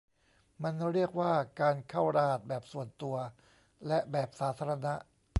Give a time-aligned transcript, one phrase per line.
[0.63, 1.31] มันเรียกว่า
[1.61, 3.15] การเข้ารหัสแบบส่วนตัว
[3.87, 4.93] และแบบสาธารณะ